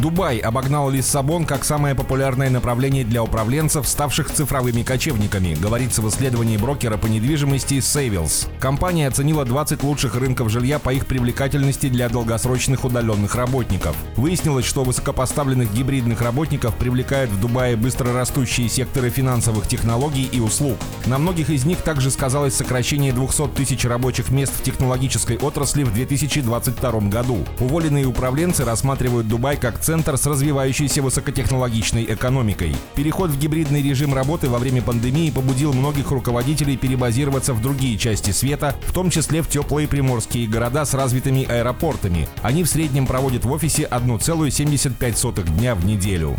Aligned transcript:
Дубай 0.00 0.38
обогнал 0.38 0.88
Лиссабон 0.88 1.44
как 1.44 1.62
самое 1.62 1.94
популярное 1.94 2.48
направление 2.48 3.04
для 3.04 3.22
управленцев, 3.22 3.86
ставших 3.86 4.30
цифровыми 4.30 4.82
кочевниками, 4.82 5.54
говорится 5.54 6.00
в 6.00 6.08
исследовании 6.08 6.56
брокера 6.56 6.96
по 6.96 7.06
недвижимости 7.06 7.74
Savills. 7.74 8.48
Компания 8.58 9.08
оценила 9.08 9.44
20 9.44 9.82
лучших 9.82 10.14
рынков 10.14 10.48
жилья 10.48 10.78
по 10.78 10.90
их 10.90 11.06
привлекательности 11.06 11.90
для 11.90 12.08
долгосрочных 12.08 12.84
удаленных 12.84 13.34
работников. 13.34 13.94
Выяснилось, 14.16 14.64
что 14.64 14.84
высокопоставленных 14.84 15.70
гибридных 15.74 16.22
работников 16.22 16.74
привлекают 16.76 17.30
в 17.30 17.38
Дубае 17.38 17.76
быстрорастущие 17.76 18.70
секторы 18.70 19.10
финансовых 19.10 19.68
технологий 19.68 20.24
и 20.32 20.40
услуг. 20.40 20.78
На 21.04 21.18
многих 21.18 21.50
из 21.50 21.66
них 21.66 21.82
также 21.82 22.10
сказалось 22.10 22.54
сокращение 22.54 23.12
200 23.12 23.48
тысяч 23.48 23.84
рабочих 23.84 24.30
мест 24.30 24.54
в 24.56 24.62
технологической 24.62 25.36
отрасли 25.36 25.82
в 25.82 25.92
2022 25.92 26.90
году. 27.10 27.44
Уволенные 27.58 28.06
управленцы 28.06 28.64
рассматривают 28.64 29.28
Дубай 29.28 29.58
как 29.58 29.78
центр 29.90 30.16
с 30.16 30.24
развивающейся 30.24 31.02
высокотехнологичной 31.02 32.04
экономикой. 32.04 32.76
Переход 32.94 33.30
в 33.30 33.36
гибридный 33.36 33.82
режим 33.82 34.14
работы 34.14 34.48
во 34.48 34.60
время 34.60 34.82
пандемии 34.82 35.32
побудил 35.32 35.72
многих 35.72 36.12
руководителей 36.12 36.76
перебазироваться 36.76 37.54
в 37.54 37.60
другие 37.60 37.98
части 37.98 38.30
света, 38.30 38.76
в 38.86 38.92
том 38.92 39.10
числе 39.10 39.42
в 39.42 39.48
теплые 39.48 39.88
приморские 39.88 40.46
города 40.46 40.84
с 40.84 40.94
развитыми 40.94 41.44
аэропортами. 41.44 42.28
Они 42.40 42.62
в 42.62 42.68
среднем 42.68 43.04
проводят 43.04 43.44
в 43.44 43.50
офисе 43.50 43.88
1,75 43.90 45.58
дня 45.58 45.74
в 45.74 45.84
неделю. 45.84 46.36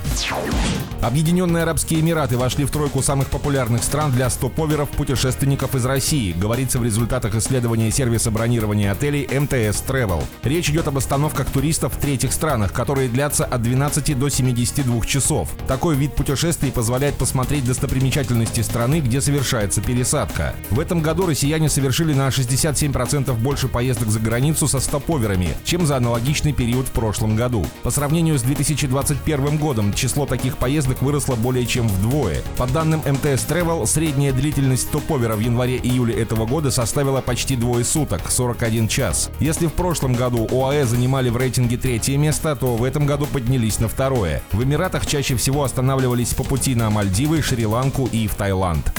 Объединенные 1.02 1.64
Арабские 1.64 2.00
Эмираты 2.00 2.38
вошли 2.38 2.64
в 2.64 2.70
тройку 2.70 3.02
самых 3.02 3.28
популярных 3.28 3.84
стран 3.84 4.12
для 4.12 4.30
стоповеров 4.30 4.88
путешественников 4.90 5.74
из 5.74 5.84
России, 5.84 6.32
говорится 6.32 6.78
в 6.78 6.84
результатах 6.84 7.34
исследования 7.34 7.90
сервиса 7.90 8.30
бронирования 8.30 8.92
отелей 8.92 9.28
МТС 9.28 9.84
Travel. 9.86 10.24
Речь 10.44 10.70
идет 10.70 10.88
об 10.88 11.00
остановках 11.00 11.48
туристов 11.48 11.96
в 11.96 12.00
третьих 12.00 12.32
странах, 12.32 12.72
которые 12.72 13.10
длятся 13.10 13.41
длится 13.42 13.46
от 13.46 13.62
12 13.62 14.20
до 14.20 14.30
72 14.30 15.06
часов. 15.06 15.50
Такой 15.68 15.96
вид 15.96 16.14
путешествий 16.16 16.72
позволяет 16.72 17.16
посмотреть 17.16 17.66
достопримечательности 17.66 18.62
страны, 18.62 19.00
где 19.00 19.22
совершается 19.22 19.82
пересадка. 19.82 20.54
В 20.70 20.80
этом 20.80 21.02
году 21.02 21.26
россияне 21.26 21.70
совершили 21.70 22.14
на 22.14 22.30
67% 22.30 23.34
больше 23.34 23.68
поездок 23.68 24.10
за 24.10 24.20
границу 24.20 24.68
со 24.68 24.80
стоповерами, 24.80 25.50
чем 25.64 25.86
за 25.86 25.98
аналогичный 25.98 26.54
период 26.54 26.88
в 26.88 26.92
прошлом 26.92 27.36
году. 27.36 27.66
По 27.84 27.92
сравнению 27.92 28.38
с 28.38 28.42
2021 28.44 29.58
годом 29.58 29.94
число 29.94 30.26
таких 30.26 30.58
поездок 30.58 31.02
выросло 31.02 31.36
более 31.36 31.66
чем 31.66 31.88
вдвое. 31.88 32.42
По 32.58 32.68
данным 32.68 33.02
МТС 33.06 33.46
Travel, 33.48 33.86
средняя 33.86 34.34
длительность 34.34 34.84
стоповера 34.84 35.36
в 35.36 35.40
январе-июле 35.40 36.16
этого 36.16 36.46
года 36.46 36.72
составила 36.72 37.22
почти 37.22 37.56
двое 37.56 37.86
суток– 37.86 38.22
41 38.30 38.88
час. 38.88 39.30
Если 39.40 39.68
в 39.68 39.74
прошлом 39.74 40.14
году 40.14 40.48
ОАЭ 40.52 40.86
занимали 40.86 41.30
в 41.30 41.38
рейтинге 41.38 41.78
третье 41.78 42.18
место, 42.18 42.56
то 42.56 42.76
в 42.76 42.84
этом 42.84 43.06
году 43.06 43.28
поднялись 43.32 43.80
на 43.80 43.88
второе. 43.88 44.42
В 44.52 44.64
Эмиратах 44.64 45.06
чаще 45.06 45.36
всего 45.36 45.64
останавливались 45.64 46.34
по 46.34 46.44
пути 46.44 46.76
на 46.76 46.90
Мальдивы, 46.90 47.42
Шри-Ланку 47.42 48.10
и 48.12 48.28
в 48.28 48.36
Таиланд. 48.36 48.92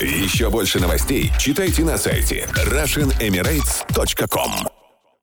Еще 0.00 0.48
больше 0.50 0.80
новостей 0.80 1.30
читайте 1.38 1.84
на 1.84 1.98
сайте 1.98 2.48
RussianEmirates.com 2.54 4.73